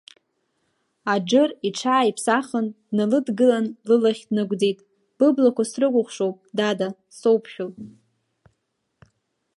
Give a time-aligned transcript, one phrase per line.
[1.13, 4.79] Аџыр иҽааиԥсахын, дналыдгылан лылахь днагәӡит,
[5.17, 6.87] быблақәа срыкәыхшоуп, дада,
[7.19, 7.69] соуԥшәыл…